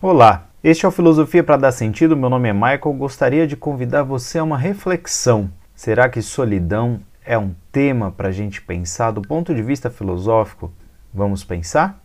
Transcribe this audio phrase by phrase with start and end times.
[0.00, 2.16] Olá, este é o Filosofia para Dar Sentido.
[2.16, 2.94] Meu nome é Michael.
[2.94, 5.50] Gostaria de convidar você a uma reflexão.
[5.74, 10.72] Será que solidão é um tema para a gente pensar do ponto de vista filosófico?
[11.12, 12.02] Vamos pensar?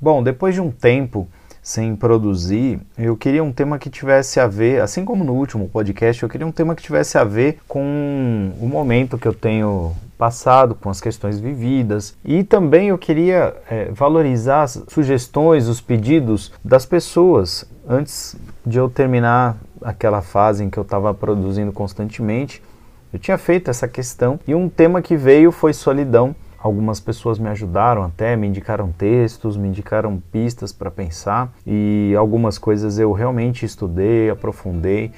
[0.00, 1.28] Bom, depois de um tempo
[1.64, 6.22] sem produzir, eu queria um tema que tivesse a ver, assim como no último podcast,
[6.22, 10.74] eu queria um tema que tivesse a ver com o momento que eu tenho passado,
[10.74, 12.14] com as questões vividas.
[12.22, 18.90] E também eu queria é, valorizar as sugestões, os pedidos das pessoas antes de eu
[18.90, 22.62] terminar aquela fase em que eu estava produzindo constantemente.
[23.10, 26.36] Eu tinha feito essa questão e um tema que veio foi solidão.
[26.64, 32.56] Algumas pessoas me ajudaram até, me indicaram textos, me indicaram pistas para pensar e algumas
[32.56, 35.12] coisas eu realmente estudei, aprofundei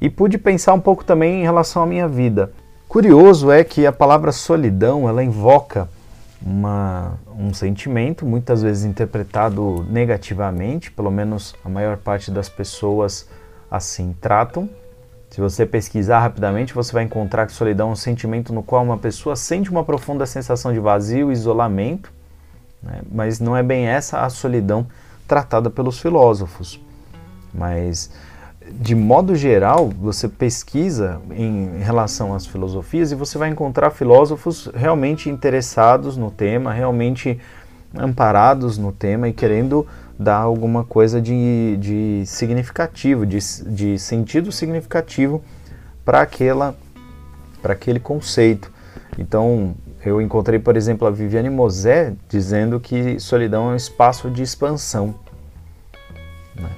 [0.00, 2.50] e pude pensar um pouco também em relação à minha vida.
[2.88, 5.88] Curioso é que a palavra solidão ela invoca
[6.44, 13.28] uma, um sentimento, muitas vezes interpretado negativamente, pelo menos a maior parte das pessoas
[13.70, 14.68] assim tratam,
[15.32, 18.98] se você pesquisar rapidamente, você vai encontrar que solidão é um sentimento no qual uma
[18.98, 22.12] pessoa sente uma profunda sensação de vazio isolamento,
[22.82, 23.00] né?
[23.10, 24.86] mas não é bem essa a solidão
[25.26, 26.78] tratada pelos filósofos.
[27.54, 28.10] Mas,
[28.72, 35.30] de modo geral, você pesquisa em relação às filosofias e você vai encontrar filósofos realmente
[35.30, 37.40] interessados no tema, realmente
[37.98, 39.86] amparados no tema e querendo
[40.18, 45.42] dar alguma coisa de, de significativo, de, de sentido significativo
[46.04, 46.76] para aquela
[47.60, 48.72] para aquele conceito.
[49.16, 49.74] Então,
[50.04, 55.14] eu encontrei, por exemplo, a Viviane Mosé dizendo que solidão é um espaço de expansão.
[56.56, 56.70] Né?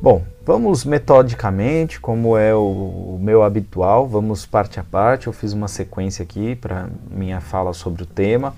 [0.00, 5.26] Bom, vamos metodicamente, como é o, o, meu habitual, vamos parte a parte.
[5.26, 8.54] Eu fiz uma sequência aqui para minha fala sobre o tema,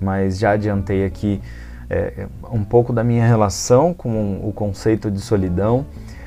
[0.00, 1.42] mas já adiantei aqui
[1.88, 5.86] é, um pouco da minha relação com o conceito de solidão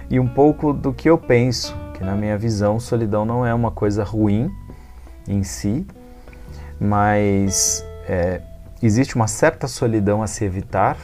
[0.10, 3.72] e um pouco do que eu penso, que na minha visão solidão não é uma
[3.72, 4.50] coisa ruim
[5.28, 5.86] em si,
[6.80, 8.42] mas é,
[8.82, 10.98] existe uma certa solidão a se evitar,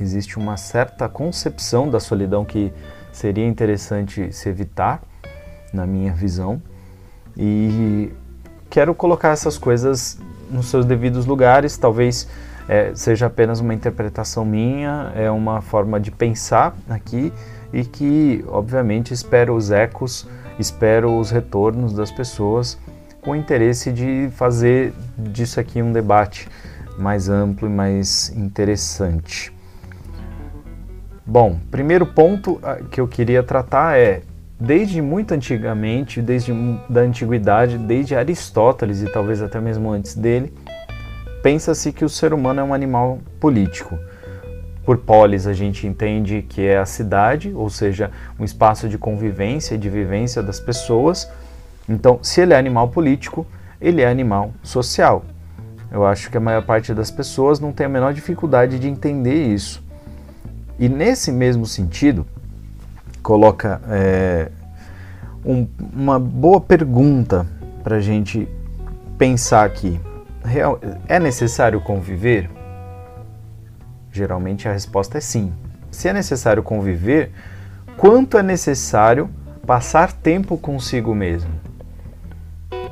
[0.00, 2.72] existe uma certa concepção da solidão que
[3.12, 5.02] seria interessante se evitar,
[5.72, 6.60] na minha visão,
[7.36, 8.12] e
[8.70, 10.18] quero colocar essas coisas
[10.50, 12.28] nos seus devidos lugares, talvez
[12.68, 17.32] é, seja apenas uma interpretação minha, é uma forma de pensar aqui
[17.72, 20.28] e que, obviamente, espero os ecos,
[20.58, 22.78] espero os retornos das pessoas
[23.20, 26.48] com o interesse de fazer disso aqui um debate
[26.98, 29.52] mais amplo e mais interessante.
[31.26, 34.22] Bom, primeiro ponto ah, que eu queria tratar é
[34.58, 36.52] desde muito antigamente, desde
[36.88, 40.52] da antiguidade, desde Aristóteles e talvez até mesmo antes dele,
[41.42, 43.98] pensa-se que o ser humano é um animal político.
[44.84, 49.74] Por polis, a gente entende que é a cidade, ou seja, um espaço de convivência
[49.74, 51.28] e de vivência das pessoas.
[51.88, 53.46] Então, se ele é animal político,
[53.80, 55.24] ele é animal social.
[55.90, 59.46] Eu acho que a maior parte das pessoas não tem a menor dificuldade de entender
[59.46, 59.82] isso.
[60.78, 62.26] E nesse mesmo sentido,
[63.22, 64.50] coloca é,
[65.44, 67.46] um, uma boa pergunta
[67.82, 68.48] para a gente
[69.18, 70.00] pensar aqui
[70.46, 72.50] real, é necessário conviver?
[74.10, 75.52] Geralmente a resposta é sim.
[75.90, 77.32] Se é necessário conviver,
[77.96, 79.28] quanto é necessário
[79.66, 81.50] passar tempo consigo mesmo?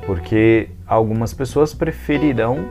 [0.05, 2.69] Porque algumas pessoas preferirão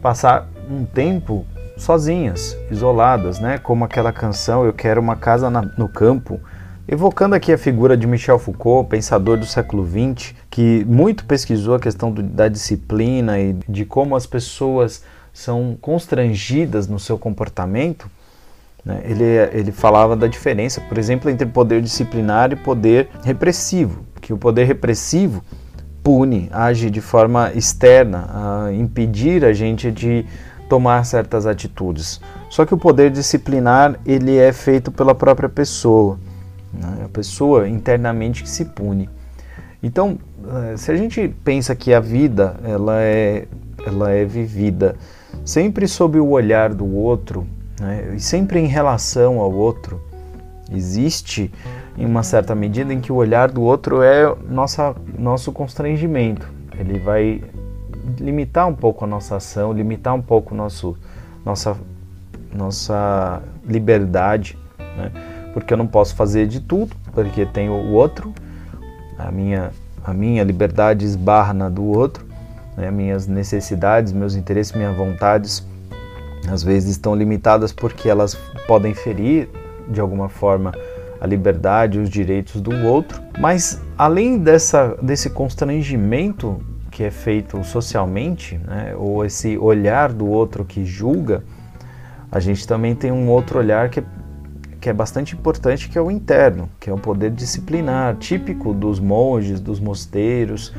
[0.00, 1.44] passar um tempo
[1.76, 3.58] sozinhas, isoladas, né?
[3.58, 6.40] Como aquela canção Eu Quero uma Casa na, no Campo,
[6.88, 11.80] Evocando aqui a figura de Michel Foucault, pensador do século XX, que muito pesquisou a
[11.80, 15.02] questão do, da disciplina e de como as pessoas
[15.32, 18.08] são constrangidas no seu comportamento,
[18.84, 19.00] né?
[19.04, 24.38] ele, ele falava da diferença, por exemplo, entre poder disciplinar e poder repressivo, que o
[24.38, 25.42] poder repressivo
[26.04, 30.24] pune, age de forma externa, a impedir a gente de
[30.68, 32.20] tomar certas atitudes.
[32.48, 36.16] Só que o poder disciplinar ele é feito pela própria pessoa.
[36.80, 37.02] Né?
[37.04, 39.08] A pessoa internamente que se pune.
[39.82, 43.46] Então, eh, se a gente pensa que a vida ela é,
[43.86, 44.96] ela é vivida
[45.44, 47.46] sempre sob o olhar do outro
[47.80, 48.14] né?
[48.16, 50.00] e sempre em relação ao outro,
[50.72, 51.52] existe
[51.96, 56.48] em uma certa medida em que o olhar do outro é nossa, nosso constrangimento.
[56.78, 57.42] Ele vai
[58.18, 60.96] limitar um pouco a nossa ação, limitar um pouco nosso,
[61.44, 61.76] nossa,
[62.52, 64.58] nossa liberdade.
[64.78, 65.12] Né?
[65.56, 68.30] Porque eu não posso fazer de tudo, porque tem o outro,
[69.16, 69.70] a minha,
[70.04, 72.26] a minha liberdade esbarra na do outro,
[72.76, 72.90] né?
[72.90, 75.66] minhas necessidades, meus interesses, minhas vontades,
[76.46, 78.34] às vezes estão limitadas porque elas
[78.66, 79.48] podem ferir
[79.88, 80.74] de alguma forma
[81.18, 83.22] a liberdade os direitos do outro.
[83.38, 86.60] Mas além dessa, desse constrangimento
[86.90, 91.42] que é feito socialmente, né, ou esse olhar do outro que julga,
[92.30, 94.04] a gente também tem um outro olhar que é,
[94.80, 99.00] que é bastante importante, que é o interno, que é o poder disciplinar, típico dos
[99.00, 100.72] monges, dos mosteiros,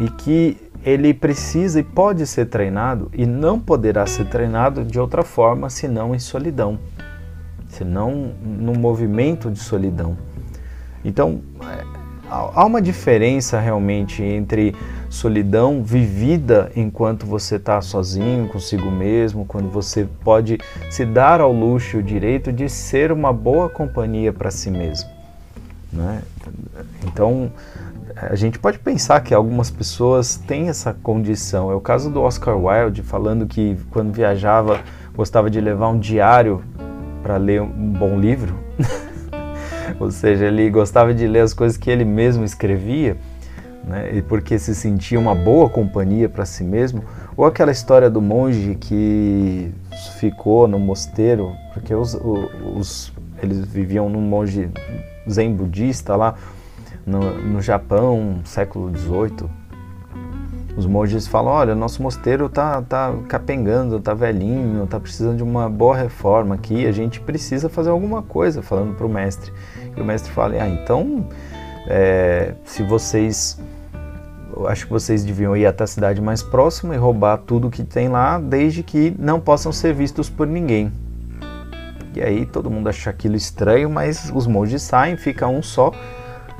[0.00, 5.22] e que ele precisa e pode ser treinado e não poderá ser treinado de outra
[5.22, 6.78] forma senão em solidão,
[7.68, 10.16] senão no movimento de solidão.
[11.04, 11.84] Então, é,
[12.30, 14.74] há uma diferença realmente entre
[15.08, 20.58] solidão vivida enquanto você está sozinho, consigo mesmo, quando você pode
[20.90, 25.08] se dar ao luxo o direito de ser uma boa companhia para si mesmo.
[25.92, 26.22] Né?
[27.06, 27.50] Então,
[28.16, 31.70] a gente pode pensar que algumas pessoas têm essa condição.
[31.70, 34.80] É o caso do Oscar Wilde falando que quando viajava
[35.14, 36.62] gostava de levar um diário
[37.22, 38.54] para ler um bom livro.
[39.98, 43.16] Ou seja, ele gostava de ler as coisas que ele mesmo escrevia,
[43.84, 44.10] né?
[44.14, 47.02] e porque se sentia uma boa companhia para si mesmo.
[47.36, 49.72] Ou aquela história do monge que
[50.18, 54.68] ficou no mosteiro, porque os, os eles viviam num monge
[55.28, 56.34] zen budista lá
[57.06, 59.48] no, no Japão, século XVIII,
[60.78, 65.68] os monges falam, olha, nosso mosteiro tá, tá capengando, tá velhinho, tá precisando de uma
[65.68, 69.52] boa reforma aqui, a gente precisa fazer alguma coisa, falando para o mestre.
[69.96, 71.26] E o mestre fala, ah, então,
[71.88, 73.58] é, se vocês,
[74.66, 78.08] acho que vocês deviam ir até a cidade mais próxima e roubar tudo que tem
[78.08, 80.92] lá, desde que não possam ser vistos por ninguém.
[82.14, 85.92] E aí todo mundo acha aquilo estranho, mas os monges saem, fica um só,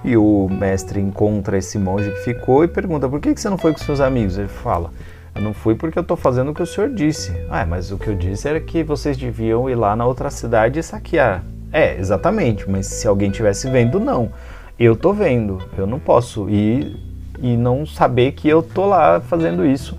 [0.02, 3.72] e o mestre encontra esse monge que ficou e pergunta: por que você não foi
[3.72, 4.38] com seus amigos?
[4.38, 4.90] Ele fala:
[5.34, 7.32] eu não fui porque eu estou fazendo o que o senhor disse.
[7.50, 10.78] Ah, mas o que eu disse era que vocês deviam ir lá na outra cidade
[10.78, 11.44] e saquear.
[11.72, 14.30] É, exatamente, mas se alguém estivesse vendo, não.
[14.78, 16.96] Eu tô vendo, eu não posso ir
[17.40, 19.98] e não saber que eu tô lá fazendo isso,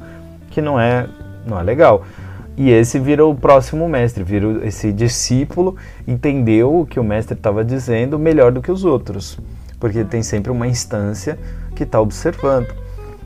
[0.51, 1.07] que não é,
[1.45, 2.03] não é legal.
[2.57, 5.75] E esse vira o próximo mestre, vira esse discípulo,
[6.07, 9.37] entendeu o que o mestre estava dizendo melhor do que os outros
[9.79, 11.39] porque tem sempre uma instância
[11.75, 12.67] que está observando.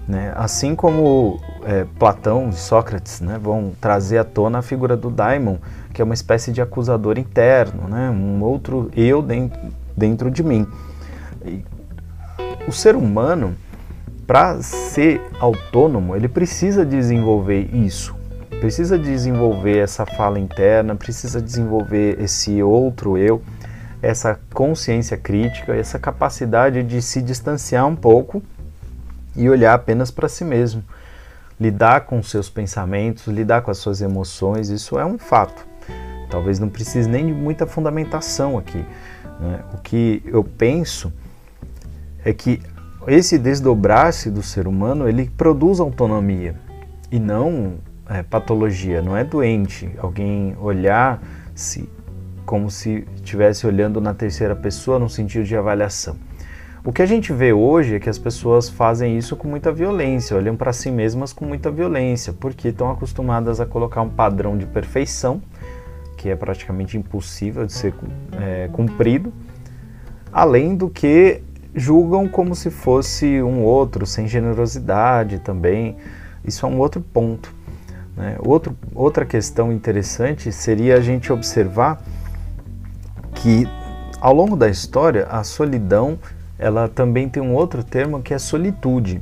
[0.08, 0.34] Né?
[0.36, 5.58] Assim como é, Platão e Sócrates né, vão trazer à tona a figura do daimon,
[5.94, 8.10] que é uma espécie de acusador interno, né?
[8.10, 9.60] um outro eu dentro,
[9.96, 10.68] dentro de mim.
[12.68, 13.56] O ser humano,
[14.26, 18.16] para ser autônomo, ele precisa desenvolver isso,
[18.60, 23.42] precisa desenvolver essa fala interna, precisa desenvolver esse outro eu
[24.04, 28.44] essa consciência crítica, essa capacidade de se distanciar um pouco
[29.34, 30.84] e olhar apenas para si mesmo.
[31.58, 35.66] Lidar com seus pensamentos, lidar com as suas emoções, isso é um fato.
[36.30, 38.84] Talvez não precise nem de muita fundamentação aqui.
[39.40, 39.64] Né?
[39.74, 41.14] O que eu penso
[42.24, 42.62] é que
[43.08, 46.56] esse desdobrar-se do ser humano ele produz autonomia
[47.12, 47.76] e não
[48.10, 49.90] é, patologia, não é doente.
[49.98, 51.22] Alguém olhar
[51.54, 51.90] se
[52.46, 56.18] como se estivesse olhando na terceira pessoa no sentido de avaliação.
[56.86, 60.36] O que a gente vê hoje é que as pessoas fazem isso com muita violência,
[60.36, 64.66] olham para si mesmas com muita violência, porque estão acostumadas a colocar um padrão de
[64.66, 65.42] perfeição,
[66.18, 67.94] que é praticamente impossível de ser
[68.34, 69.32] é, cumprido,
[70.30, 71.42] além do que
[71.76, 75.98] julgam como se fosse um outro, sem generosidade também.
[76.46, 77.54] Isso é um outro ponto.
[78.16, 78.38] Né?
[78.40, 82.02] Outro, outra questão interessante seria a gente observar
[83.36, 83.68] que
[84.22, 86.18] ao longo da história a solidão
[86.58, 89.22] ela também tem um outro termo que é solitude,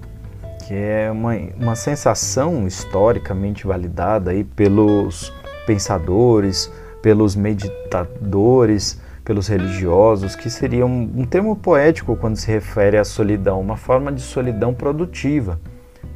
[0.68, 5.34] que é uma, uma sensação historicamente validada aí pelos
[5.66, 13.04] pensadores, pelos meditadores, pelos religiosos, que seria um, um termo poético quando se refere à
[13.04, 15.60] solidão, uma forma de solidão produtiva.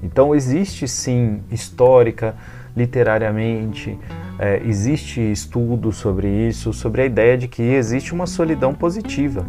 [0.02, 2.36] Então existe sim histórica,
[2.76, 3.98] literariamente,
[4.38, 9.46] é, existe estudo sobre isso, sobre a ideia de que existe uma solidão positiva.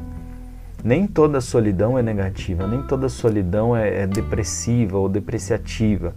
[0.84, 6.14] Nem toda solidão é negativa, nem toda solidão é, é depressiva ou depreciativa.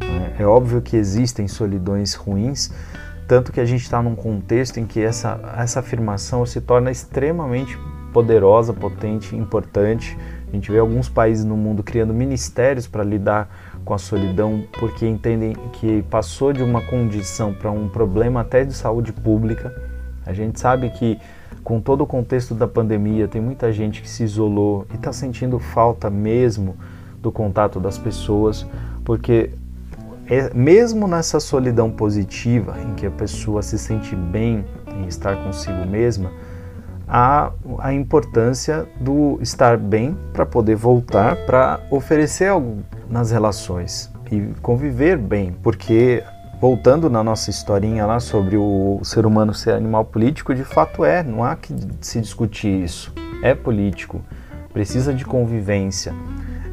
[0.00, 2.72] É, é óbvio que existem solidões ruins,
[3.30, 7.78] tanto que a gente está num contexto em que essa, essa afirmação se torna extremamente
[8.12, 10.18] poderosa, potente, importante.
[10.48, 13.48] A gente vê alguns países no mundo criando ministérios para lidar
[13.84, 18.72] com a solidão porque entendem que passou de uma condição para um problema até de
[18.72, 19.72] saúde pública.
[20.26, 21.16] A gente sabe que
[21.62, 25.56] com todo o contexto da pandemia, tem muita gente que se isolou e está sentindo
[25.60, 26.74] falta mesmo
[27.22, 28.66] do contato das pessoas,
[29.04, 29.50] porque
[30.30, 34.64] é, mesmo nessa solidão positiva, em que a pessoa se sente bem
[34.96, 36.30] em estar consigo mesma,
[37.08, 44.54] há a importância do estar bem para poder voltar para oferecer algo nas relações e
[44.62, 46.22] conviver bem, porque
[46.60, 51.24] voltando na nossa historinha lá sobre o ser humano ser animal político, de fato é,
[51.24, 53.12] não há que se discutir isso.
[53.42, 54.22] É político,
[54.72, 56.14] precisa de convivência,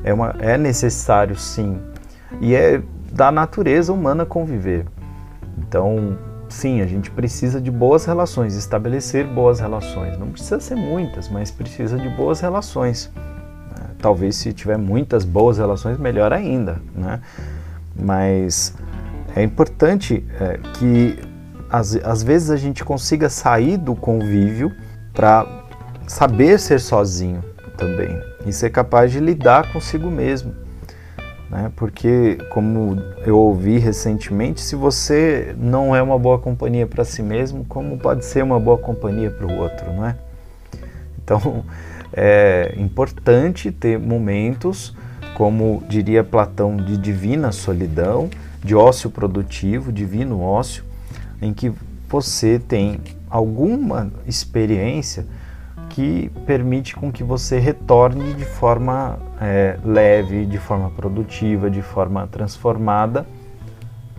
[0.04, 1.80] é, uma, é necessário sim,
[2.40, 4.86] e é da natureza humana conviver.
[5.58, 6.18] Então,
[6.50, 10.18] sim, a gente precisa de boas relações, estabelecer boas relações.
[10.18, 13.12] Não precisa ser muitas, mas precisa de boas relações.
[14.00, 17.20] Talvez se tiver muitas boas relações, melhor ainda, né?
[18.00, 18.74] Mas
[19.36, 21.18] é importante é, que
[21.70, 24.72] às, às vezes a gente consiga sair do convívio
[25.14, 25.46] para
[26.08, 27.44] saber ser sozinho
[27.76, 30.54] também e ser capaz de lidar consigo mesmo.
[31.50, 31.72] Né?
[31.75, 37.66] Porque, como eu ouvi recentemente, se você não é uma boa companhia para si mesmo,
[37.66, 40.16] como pode ser uma boa companhia para o outro, não é?
[41.24, 41.63] Então,
[42.13, 44.96] é importante ter momentos,
[45.36, 48.30] como diria Platão, de divina solidão,
[48.63, 50.84] de ócio produtivo, divino ócio,
[51.42, 51.72] em que
[52.10, 53.00] você tem
[53.30, 55.25] alguma experiência
[55.98, 62.27] que permite com que você retorne de forma é, leve, de forma produtiva, de forma
[62.27, 63.25] transformada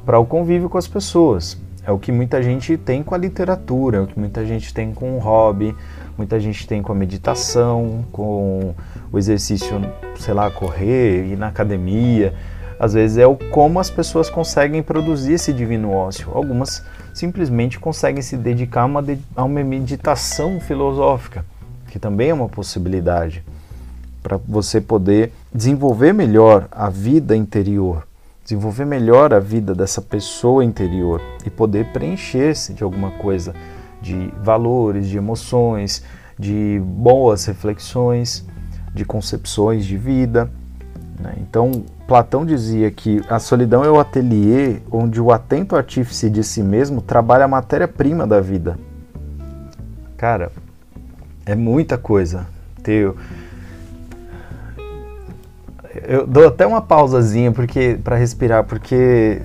[0.04, 1.56] para o convívio com as pessoas.
[1.87, 4.92] É o que muita gente tem com a literatura, é o que muita gente tem
[4.92, 5.73] com o hobby,
[6.16, 8.75] muita gente tem com a meditação, com
[9.12, 9.80] o exercício,
[10.16, 12.35] sei lá, correr, ir na academia.
[12.80, 16.28] Às vezes é o como as pessoas conseguem produzir esse divino ócio.
[16.35, 19.04] Algumas simplesmente conseguem se dedicar a uma,
[19.37, 21.44] a uma meditação filosófica,
[21.88, 23.45] que também é uma possibilidade
[24.23, 28.07] para você poder desenvolver melhor a vida interior,
[28.45, 33.54] desenvolver melhor a vida dessa pessoa interior e poder preencher-se de alguma coisa,
[34.00, 36.02] de valores, de emoções,
[36.38, 38.45] de boas reflexões,
[38.95, 40.50] de concepções de vida.
[41.18, 41.35] Né?
[41.38, 46.62] Então, Platão dizia que a solidão é o ateliê onde o atento artífice de si
[46.62, 48.78] mesmo trabalha a matéria-prima da vida.
[50.16, 50.50] Cara,
[51.49, 52.47] é muita coisa.
[52.83, 53.12] Ter...
[56.07, 59.40] Eu dou até uma pausazinha porque para respirar, porque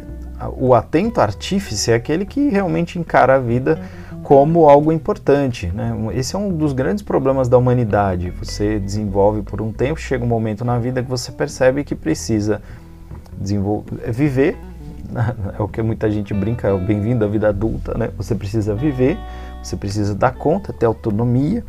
[0.58, 3.80] o atento artífice é aquele que realmente encara a vida
[4.22, 5.68] como algo importante.
[5.68, 5.96] Né?
[6.14, 8.32] Esse é um dos grandes problemas da humanidade.
[8.32, 12.62] Você desenvolve por um tempo, chega um momento na vida que você percebe que precisa
[13.38, 14.58] desenvolver, viver.
[15.60, 17.96] É o que muita gente brinca, é o bem-vindo à vida adulta.
[17.96, 18.10] Né?
[18.18, 19.16] Você precisa viver,
[19.62, 21.64] você precisa dar conta, ter autonomia.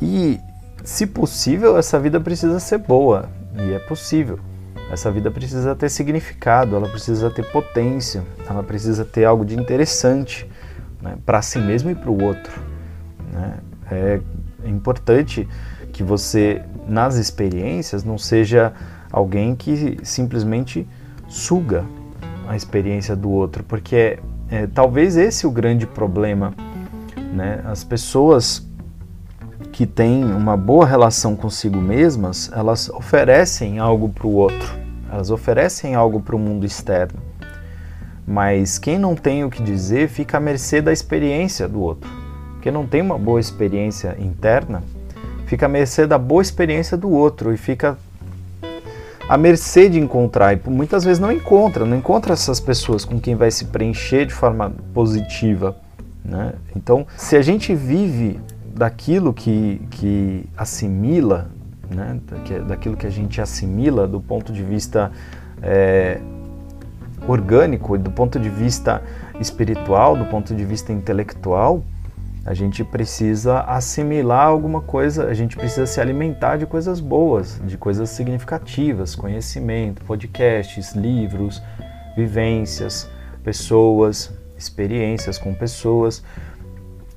[0.00, 0.40] E,
[0.84, 3.28] se possível, essa vida precisa ser boa.
[3.56, 4.38] E é possível.
[4.90, 10.48] Essa vida precisa ter significado, ela precisa ter potência, ela precisa ter algo de interessante
[11.00, 12.60] né, para si mesmo e para o outro.
[13.32, 13.58] Né?
[13.90, 14.20] É
[14.64, 15.48] importante
[15.92, 18.72] que você, nas experiências, não seja
[19.10, 20.86] alguém que simplesmente
[21.28, 21.84] suga
[22.48, 24.18] a experiência do outro, porque é,
[24.50, 26.52] é, talvez esse o grande problema.
[27.32, 27.62] Né?
[27.64, 28.66] As pessoas
[29.74, 34.72] que têm uma boa relação consigo mesmas, elas oferecem algo para o outro,
[35.10, 37.18] elas oferecem algo para o mundo externo.
[38.24, 42.08] Mas quem não tem o que dizer fica à mercê da experiência do outro.
[42.62, 44.80] Quem não tem uma boa experiência interna
[45.44, 47.98] fica à mercê da boa experiência do outro e fica
[49.28, 50.52] à mercê de encontrar.
[50.52, 54.34] E muitas vezes não encontra, não encontra essas pessoas com quem vai se preencher de
[54.34, 55.76] forma positiva.
[56.24, 56.52] Né?
[56.76, 58.38] Então, se a gente vive
[58.74, 61.48] daquilo que, que assimila,
[61.88, 62.18] né?
[62.66, 65.12] daquilo que a gente assimila do ponto de vista
[65.62, 66.20] é,
[67.26, 69.02] orgânico, do ponto de vista
[69.40, 71.82] espiritual, do ponto de vista intelectual,
[72.44, 77.78] a gente precisa assimilar alguma coisa, a gente precisa se alimentar de coisas boas, de
[77.78, 81.62] coisas significativas, conhecimento, podcasts, livros,
[82.14, 83.08] vivências,
[83.42, 86.22] pessoas, experiências com pessoas.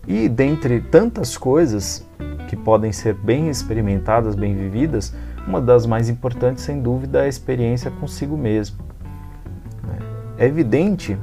[0.07, 2.07] E dentre tantas coisas
[2.47, 5.13] que podem ser bem experimentadas, bem vividas,
[5.45, 8.77] uma das mais importantes, sem dúvida, é a experiência consigo mesmo.
[10.37, 11.17] É evidente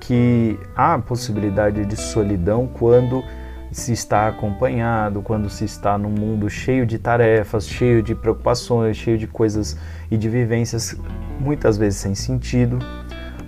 [0.00, 3.22] que há possibilidade de solidão quando
[3.70, 9.16] se está acompanhado, quando se está num mundo cheio de tarefas, cheio de preocupações, cheio
[9.16, 9.76] de coisas
[10.10, 10.96] e de vivências
[11.38, 12.78] muitas vezes sem sentido,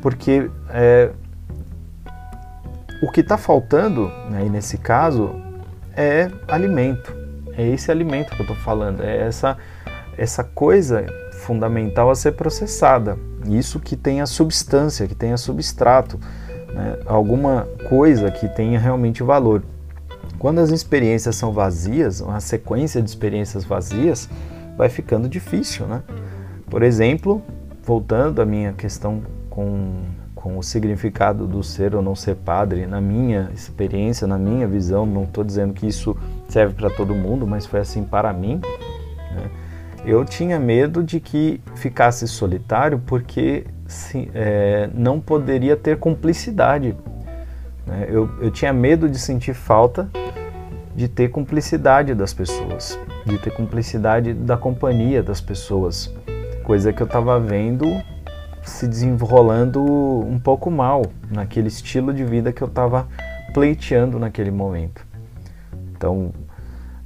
[0.01, 1.11] porque é,
[3.03, 5.35] o que está faltando, né, nesse caso,
[5.97, 7.13] é alimento.
[7.57, 9.59] É esse alimento que eu estou falando, é essa,
[10.17, 13.19] essa coisa fundamental a ser processada.
[13.47, 16.19] Isso que tenha substância, que tenha substrato,
[16.73, 16.99] né?
[17.05, 19.65] alguma coisa que tenha realmente valor.
[20.39, 24.29] Quando as experiências são vazias, uma sequência de experiências vazias,
[24.77, 26.03] vai ficando difícil, né?
[26.71, 27.43] Por exemplo,
[27.83, 30.05] voltando à minha questão com,
[30.43, 35.07] com o significado do ser ou não ser padre, na minha experiência, na minha visão,
[35.07, 36.17] não estou dizendo que isso
[36.49, 38.61] serve para todo mundo, mas foi assim para mim.
[39.31, 39.51] Né?
[40.05, 46.97] Eu tinha medo de que ficasse solitário porque se, é, não poderia ter cumplicidade.
[47.87, 48.07] Né?
[48.09, 50.11] Eu, eu tinha medo de sentir falta
[50.93, 56.13] de ter cumplicidade das pessoas, de ter cumplicidade da companhia das pessoas,
[56.65, 57.87] coisa que eu estava vendo
[58.65, 63.09] se desenrolando um pouco mal naquele estilo de vida que eu estava
[63.53, 65.07] pleiteando naquele momento.
[65.95, 66.33] Então,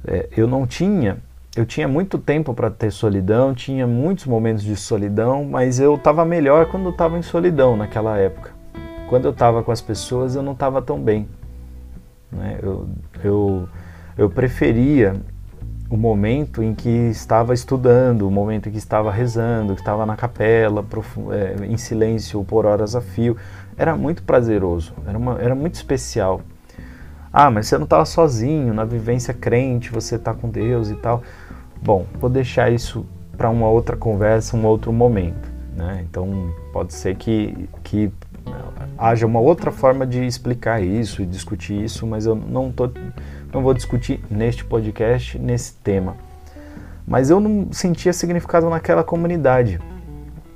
[0.05, 1.17] é, eu não tinha,
[1.55, 6.23] eu tinha muito tempo para ter solidão, tinha muitos momentos de solidão, mas eu estava
[6.23, 8.51] melhor quando estava em solidão naquela época.
[9.09, 11.27] Quando eu estava com as pessoas, eu não estava tão bem.
[12.31, 12.59] Né?
[12.61, 12.87] Eu,
[13.23, 13.69] eu,
[14.17, 15.15] eu preferia
[15.89, 20.15] o momento em que estava estudando, o momento em que estava rezando, que estava na
[20.15, 20.85] capela,
[21.31, 23.37] é, em silêncio por horas a fio.
[23.77, 26.41] Era muito prazeroso, era, uma, era muito especial.
[27.31, 31.21] Ah, mas você não estava sozinho, na vivência crente, você está com Deus e tal.
[31.81, 33.05] Bom, vou deixar isso
[33.37, 35.47] para uma outra conversa, um outro momento.
[35.75, 36.03] Né?
[36.09, 38.11] Então, pode ser que, que
[38.97, 42.89] haja uma outra forma de explicar isso e discutir isso, mas eu não, tô,
[43.53, 46.15] não vou discutir neste podcast, nesse tema.
[47.05, 49.79] Mas eu não sentia significado naquela comunidade,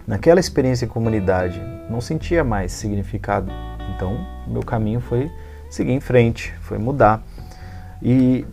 [0.06, 3.52] naquela experiência em comunidade, não sentia mais significado.
[3.96, 4.18] Então,
[4.48, 5.32] meu caminho foi
[5.70, 7.24] seguir em frente, foi mudar.
[8.02, 8.46] E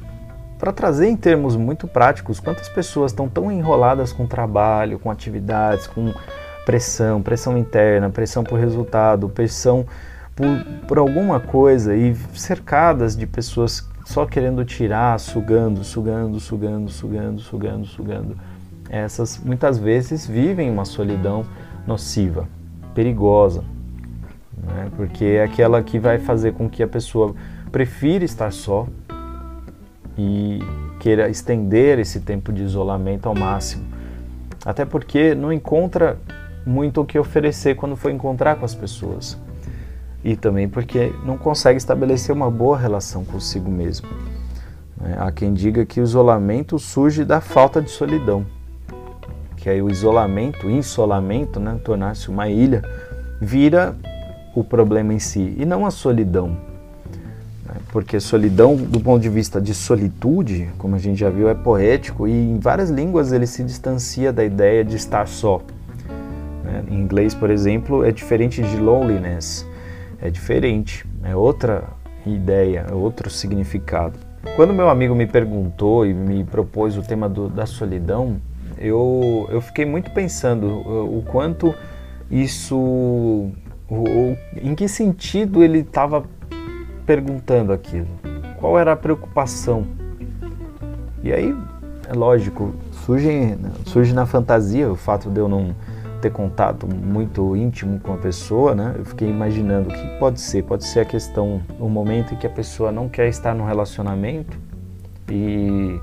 [0.59, 5.87] para trazer em termos muito práticos, quantas pessoas estão tão enroladas com trabalho, com atividades,
[5.87, 6.13] com
[6.67, 9.87] pressão, pressão interna, pressão por resultado, pressão
[10.37, 10.47] por,
[10.87, 17.87] por alguma coisa e cercadas de pessoas só querendo tirar, sugando, sugando, sugando, sugando, sugando,
[17.87, 18.39] sugando.
[18.89, 21.45] Essas muitas vezes vivem uma solidão
[21.87, 22.49] nociva,
[22.95, 23.63] perigosa,
[24.57, 24.91] né?
[24.97, 27.35] porque é aquela que vai fazer com que a pessoa
[27.71, 28.87] prefira estar só
[30.17, 30.61] e
[31.01, 33.85] queira estender esse tempo de isolamento ao máximo.
[34.65, 36.19] Até porque não encontra
[36.65, 39.39] muito o que oferecer quando for encontrar com as pessoas.
[40.25, 44.09] E também porque não consegue estabelecer uma boa relação consigo mesmo.
[45.05, 48.45] É, há quem diga que o isolamento surge da falta de solidão.
[49.57, 52.83] Que aí o isolamento, insolamento, né, tornar-se uma ilha,
[53.41, 53.97] vira
[54.55, 56.57] o problema em si e não a solidão.
[57.65, 61.55] Né, porque solidão, do ponto de vista de solitude, como a gente já viu, é
[61.55, 65.63] poético e em várias línguas ele se distancia da ideia de estar só.
[66.65, 66.85] Né?
[66.91, 69.65] Em inglês, por exemplo, é diferente de loneliness,
[70.21, 71.85] é diferente, é outra
[72.27, 74.19] ideia, é outro significado.
[74.57, 78.41] Quando meu amigo me perguntou e me propôs o tema do, da solidão,
[78.77, 81.75] eu, eu fiquei muito pensando o, quanto
[82.31, 82.77] isso.
[83.91, 86.25] O, em que sentido ele estava
[87.07, 88.09] perguntando aquilo?
[88.59, 89.87] Qual era a preocupação?
[91.23, 91.57] E aí,
[92.09, 95.75] é lógico, surge, surge na fantasia o fato de eu não
[96.19, 98.95] ter contato muito íntimo com a pessoa, né?
[98.99, 100.63] Eu fiquei imaginando o que pode ser.
[100.65, 104.59] Pode ser a questão, o momento em que a pessoa não quer estar no relacionamento
[105.31, 106.01] e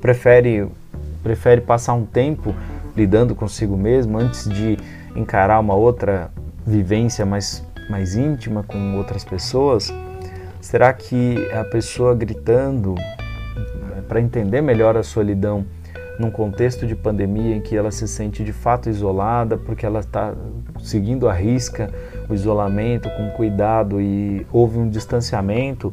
[0.00, 0.68] prefere
[1.22, 2.54] prefere passar um tempo
[2.96, 4.78] lidando consigo mesmo antes de
[5.16, 6.30] encarar uma outra
[6.64, 9.92] vivência mais mais íntima com outras pessoas.
[10.60, 12.94] Será que a pessoa gritando
[14.08, 15.64] para entender melhor a solidão
[16.18, 20.34] num contexto de pandemia em que ela se sente de fato isolada, porque ela está
[20.80, 21.90] seguindo a risca
[22.28, 25.92] o isolamento com cuidado e houve um distanciamento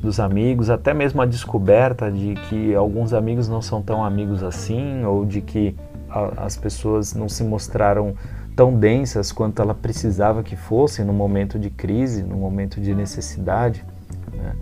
[0.00, 5.04] dos amigos, até mesmo a descoberta de que alguns amigos não são tão amigos assim,
[5.04, 5.74] ou de que
[6.10, 8.14] a, as pessoas não se mostraram
[8.54, 13.84] tão densas quanto ela precisava que fossem no momento de crise, no momento de necessidade.
[14.32, 14.54] Né?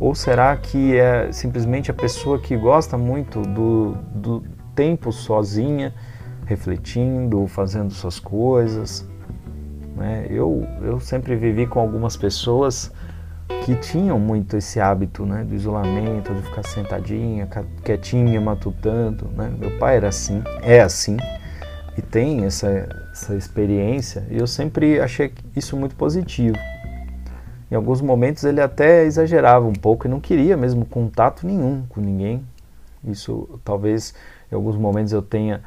[0.00, 4.42] Ou será que é simplesmente a pessoa que gosta muito do, do,
[4.74, 5.94] tempo sozinha,
[6.46, 9.08] refletindo, fazendo suas coisas.
[9.96, 10.26] Né?
[10.28, 12.92] Eu, eu sempre vivi com algumas pessoas
[13.64, 17.48] que tinham muito esse hábito né, do isolamento, de ficar sentadinha,
[17.82, 19.26] quietinha, matutando.
[19.36, 19.52] Né?
[19.58, 21.16] Meu pai era assim, é assim,
[21.96, 26.58] e tem essa, essa experiência, e eu sempre achei isso muito positivo.
[27.70, 32.00] Em alguns momentos ele até exagerava um pouco e não queria mesmo contato nenhum com
[32.00, 32.44] ninguém.
[33.02, 34.14] Isso talvez
[34.54, 35.60] em alguns momentos eu tenha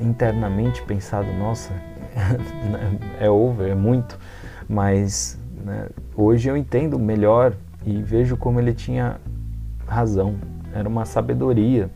[0.00, 1.72] internamente pensado, nossa,
[3.20, 4.18] é over, é muito,
[4.68, 7.54] mas né, hoje eu entendo melhor
[7.86, 9.20] e vejo como ele tinha
[9.86, 10.36] razão,
[10.74, 11.88] era uma sabedoria.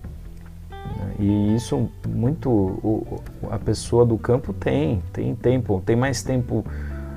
[0.70, 6.64] Né, e isso muito o, a pessoa do campo tem, tem tempo, tem mais tempo,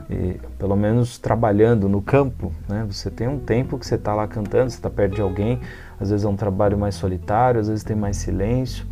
[0.09, 2.51] e, pelo menos trabalhando no campo.
[2.67, 2.85] Né?
[2.89, 5.59] Você tem um tempo que você está lá cantando, você está perto de alguém,
[5.99, 8.85] às vezes é um trabalho mais solitário, às vezes tem mais silêncio.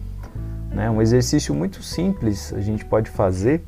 [0.71, 0.89] Né?
[0.89, 3.63] Um exercício muito simples a gente pode fazer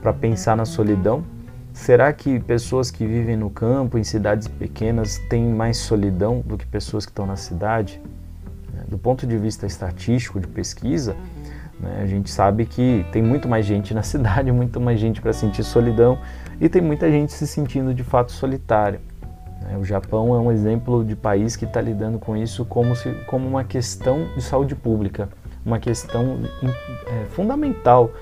[0.00, 1.24] para pensar na solidão.
[1.72, 6.66] Será que pessoas que vivem no campo, em cidades pequenas, têm mais solidão do que
[6.66, 8.00] pessoas que estão na cidade?
[8.88, 11.16] Do ponto de vista estatístico, de pesquisa,
[11.80, 15.32] né, a gente sabe que tem muito mais gente na cidade, muito mais gente para
[15.32, 16.18] sentir solidão
[16.62, 19.00] e tem muita gente se sentindo de fato solitária.
[19.62, 19.76] Né?
[19.76, 23.48] O Japão é um exemplo de país que está lidando com isso como, se, como
[23.48, 25.28] uma questão de saúde pública,
[25.66, 28.12] uma questão é, fundamental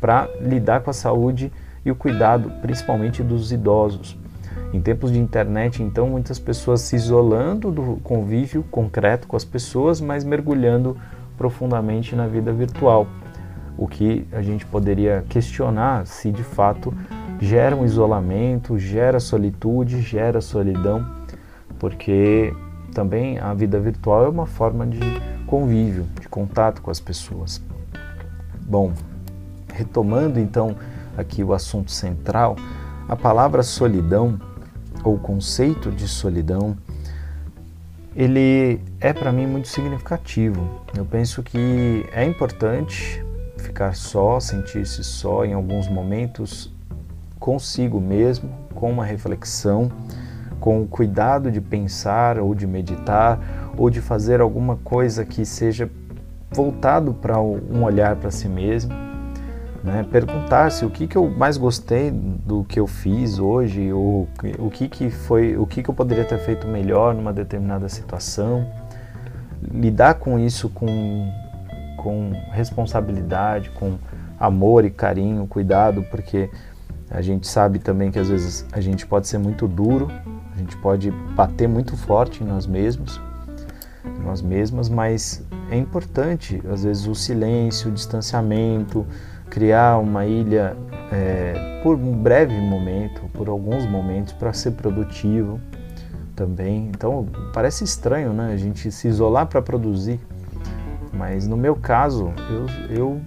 [0.00, 1.52] para lidar com a saúde
[1.84, 4.16] e o cuidado, principalmente dos idosos.
[4.72, 10.00] Em tempos de internet, então, muitas pessoas se isolando do convívio concreto com as pessoas,
[10.00, 10.96] mas mergulhando
[11.36, 13.08] profundamente na vida virtual.
[13.76, 16.94] O que a gente poderia questionar se de fato
[17.40, 21.06] gera um isolamento, gera solitude, gera solidão,
[21.78, 22.54] porque
[22.94, 25.00] também a vida virtual é uma forma de
[25.46, 27.62] convívio, de contato com as pessoas.
[28.60, 28.92] Bom,
[29.72, 30.76] retomando então
[31.16, 32.56] aqui o assunto central,
[33.08, 34.38] a palavra solidão
[35.02, 36.76] ou conceito de solidão,
[38.14, 40.82] ele é para mim muito significativo.
[40.94, 43.24] Eu penso que é importante
[43.56, 46.72] ficar só, sentir-se só em alguns momentos
[47.40, 49.90] consigo mesmo, com uma reflexão,
[50.60, 55.90] com o cuidado de pensar ou de meditar ou de fazer alguma coisa que seja
[56.52, 59.10] voltado para um olhar para si mesmo
[59.82, 60.04] né?
[60.10, 64.88] Perguntar-se o que, que eu mais gostei do que eu fiz hoje, ou o que,
[64.88, 68.66] que foi, o que, que eu poderia ter feito melhor numa determinada situação.
[69.62, 71.32] Lidar com isso com,
[71.96, 73.96] com responsabilidade, com
[74.38, 76.50] amor e carinho, cuidado, porque
[77.10, 80.08] a gente sabe também que às vezes a gente pode ser muito duro,
[80.54, 83.20] a gente pode bater muito forte em nós mesmos,
[84.04, 89.04] em nós mesmas, mas é importante às vezes o silêncio, o distanciamento,
[89.50, 90.76] criar uma ilha
[91.10, 95.60] é, por um breve momento, por alguns momentos, para ser produtivo
[96.36, 96.88] também.
[96.88, 98.52] Então parece estranho, né?
[98.52, 100.20] A gente se isolar para produzir,
[101.12, 103.20] mas no meu caso eu, eu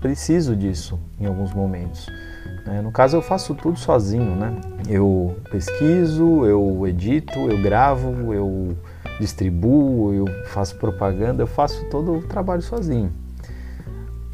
[0.00, 2.06] preciso disso em alguns momentos.
[2.66, 2.80] Né?
[2.80, 4.54] No caso eu faço tudo sozinho, né?
[4.88, 8.76] Eu pesquiso, eu edito, eu gravo, eu
[9.20, 13.12] distribuo, eu faço propaganda, eu faço todo o trabalho sozinho.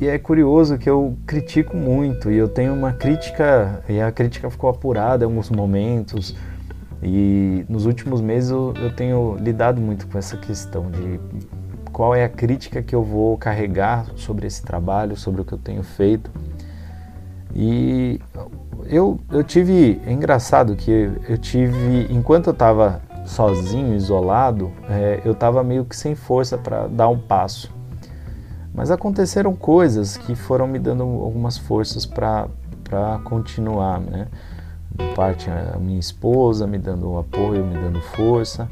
[0.01, 4.49] E é curioso que eu critico muito e eu tenho uma crítica, e a crítica
[4.49, 6.35] ficou apurada em alguns momentos.
[7.03, 11.20] E nos últimos meses eu, eu tenho lidado muito com essa questão de
[11.92, 15.59] qual é a crítica que eu vou carregar sobre esse trabalho, sobre o que eu
[15.59, 16.31] tenho feito.
[17.54, 18.20] E
[18.86, 25.32] eu, eu tive, é engraçado que eu tive, enquanto eu estava sozinho, isolado, é, eu
[25.32, 27.72] estava meio que sem força para dar um passo.
[28.74, 32.48] Mas aconteceram coisas que foram me dando algumas forças para
[33.24, 34.28] continuar, né?
[35.14, 38.68] Parte a minha esposa me dando apoio, me dando força.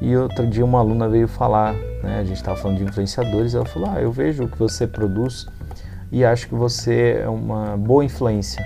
[0.00, 2.18] E outro dia uma aluna veio falar, né?
[2.20, 5.46] A gente estava falando de influenciadores, ela falou: "Ah, eu vejo o que você produz
[6.18, 8.64] e acho que você é uma boa influência".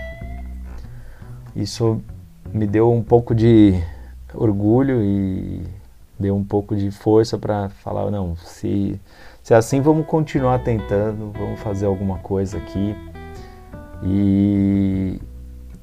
[1.55, 2.01] Isso
[2.53, 3.75] me deu um pouco de
[4.35, 5.63] orgulho e
[6.19, 9.01] deu um pouco de força para falar, não, se
[9.49, 12.95] se é assim, vamos continuar tentando, vamos fazer alguma coisa aqui.
[14.05, 15.19] E,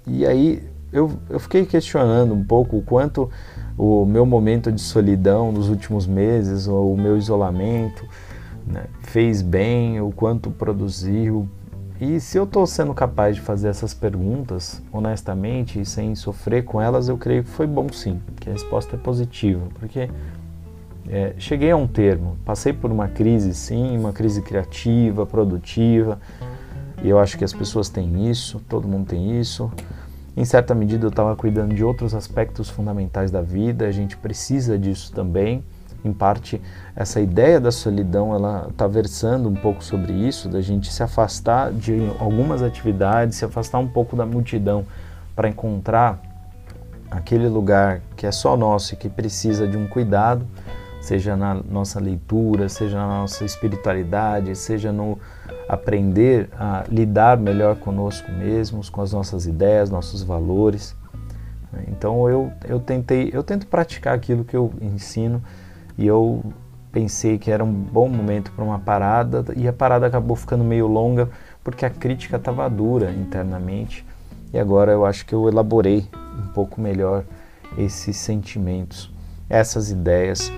[0.06, 3.28] e aí eu, eu fiquei questionando um pouco o quanto
[3.75, 8.08] o meu momento de solidão nos últimos meses, ou o meu isolamento,
[8.65, 11.47] né, fez bem, o quanto produziu.
[11.99, 16.82] E se eu estou sendo capaz de fazer essas perguntas honestamente e sem sofrer com
[16.82, 20.10] elas, eu creio que foi bom sim, que a resposta é positiva, porque
[21.08, 26.19] é, cheguei a um termo, passei por uma crise, sim, uma crise criativa, produtiva,
[27.04, 29.71] e eu acho que as pessoas têm isso, todo mundo tem isso.
[30.36, 34.78] Em certa medida, eu estava cuidando de outros aspectos fundamentais da vida, a gente precisa
[34.78, 35.63] disso também.
[36.05, 36.61] Em parte,
[36.95, 41.73] essa ideia da solidão, ela está versando um pouco sobre isso, da gente se afastar
[41.73, 44.85] de algumas atividades, se afastar um pouco da multidão
[45.35, 46.21] para encontrar
[47.09, 50.45] aquele lugar que é só nosso e que precisa de um cuidado,
[51.01, 55.17] seja na nossa leitura, seja na nossa espiritualidade, seja no
[55.67, 60.95] aprender a lidar melhor conosco mesmos, com as nossas ideias, nossos valores.
[61.87, 65.41] Então eu, eu tentei, eu tento praticar aquilo que eu ensino
[65.97, 66.43] e eu
[66.91, 70.88] pensei que era um bom momento para uma parada e a parada acabou ficando meio
[70.88, 71.29] longa
[71.63, 74.05] porque a crítica estava dura internamente
[74.53, 76.08] e agora eu acho que eu elaborei
[76.41, 77.25] um pouco melhor
[77.77, 79.12] esses sentimentos,
[79.49, 80.51] essas ideias.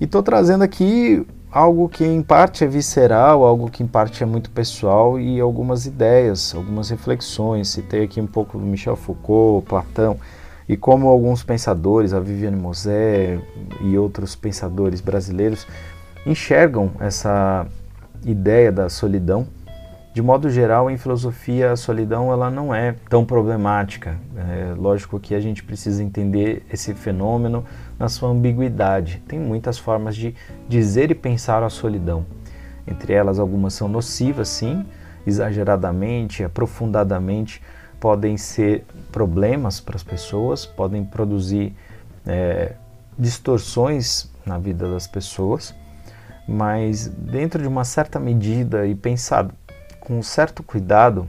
[0.00, 4.26] E estou trazendo aqui algo que em parte é visceral, algo que em parte é
[4.26, 7.68] muito pessoal e algumas ideias, algumas reflexões.
[7.68, 10.18] Citei aqui um pouco do Michel Foucault, Platão
[10.68, 13.38] e como alguns pensadores, a Viviane Mosé
[13.80, 15.66] e outros pensadores brasileiros
[16.26, 17.66] enxergam essa
[18.24, 19.46] ideia da solidão
[20.14, 24.16] de modo geral, em filosofia, a solidão ela não é tão problemática.
[24.36, 27.64] É lógico que a gente precisa entender esse fenômeno
[27.98, 29.20] na sua ambiguidade.
[29.26, 30.32] Tem muitas formas de
[30.68, 32.24] dizer e pensar a solidão.
[32.86, 34.86] Entre elas, algumas são nocivas, sim,
[35.26, 37.60] exageradamente, aprofundadamente,
[38.04, 41.74] podem ser problemas para as pessoas, podem produzir
[42.26, 42.74] é,
[43.18, 45.74] distorções na vida das pessoas,
[46.46, 49.54] mas dentro de uma certa medida e pensado
[50.00, 51.26] com um certo cuidado,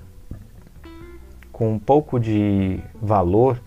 [1.49, 3.57] com um pouco de valor,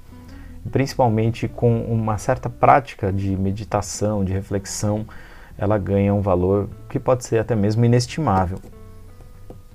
[0.70, 5.06] principalmente com uma certa prática de meditação, de reflexão,
[5.56, 8.58] ela ganha um valor que pode ser até mesmo inestimável.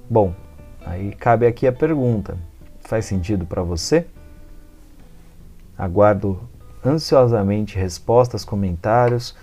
[0.08, 0.36] Bom,
[0.86, 2.38] aí cabe aqui a pergunta:
[2.94, 4.06] faz sentido para você?
[5.76, 6.40] Aguardo
[6.86, 9.36] ansiosamente respostas, comentários.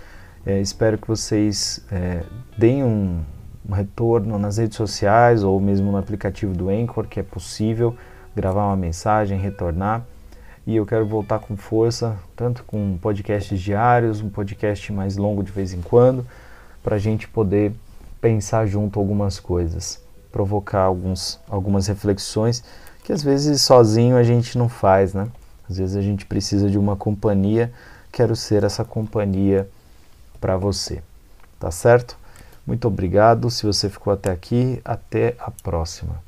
[0.45, 2.23] É, espero que vocês é,
[2.57, 3.19] deem um,
[3.67, 7.93] um retorno nas redes sociais ou mesmo no aplicativo do Anchor, que é possível
[8.33, 10.05] gravar uma mensagem, retornar.
[10.65, 15.51] E eu quero voltar com força, tanto com podcasts diários, um podcast mais longo de
[15.51, 16.25] vez em quando,
[16.81, 17.73] para a gente poder
[18.21, 22.63] pensar junto algumas coisas, provocar alguns, algumas reflexões
[23.11, 25.27] que às vezes sozinho a gente não faz, né?
[25.69, 27.69] Às vezes a gente precisa de uma companhia.
[28.09, 29.67] Quero ser essa companhia
[30.39, 31.03] para você,
[31.59, 32.15] tá certo?
[32.65, 34.79] Muito obrigado se você ficou até aqui.
[34.85, 36.23] Até a próxima.